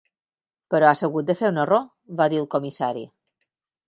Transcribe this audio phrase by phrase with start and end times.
[0.73, 1.83] "Però has hagut de fer un error",
[2.21, 3.05] va dir el Comissari.